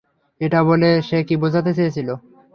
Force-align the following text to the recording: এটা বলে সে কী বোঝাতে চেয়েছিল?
এটা 0.41 0.59
বলে 0.69 0.89
সে 1.07 1.17
কী 1.27 1.35
বোঝাতে 1.41 1.71
চেয়েছিল? 1.77 2.09